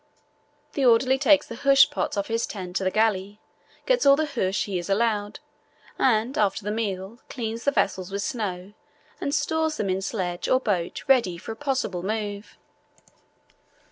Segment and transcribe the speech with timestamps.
[0.73, 3.39] The orderly takes the hoosh pots of his tent to the galley,
[3.85, 5.39] gets all the hoosh he is allowed,
[5.99, 8.73] and, after the meal, cleans the vessels with snow
[9.21, 12.57] and stores them in sledge or boat ready for a possible move."